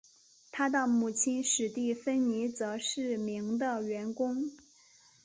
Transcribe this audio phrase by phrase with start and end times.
[0.51, 4.49] 他的母亲史蒂芬妮则是名的员工。